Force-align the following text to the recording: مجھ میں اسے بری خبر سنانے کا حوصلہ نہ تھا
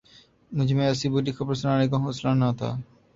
مجھ 0.51 0.73
میں 0.73 0.87
اسے 0.89 1.07
بری 1.13 1.31
خبر 1.37 1.53
سنانے 1.61 1.85
کا 1.91 1.97
حوصلہ 2.03 2.31
نہ 2.41 2.49
تھا 2.57 2.69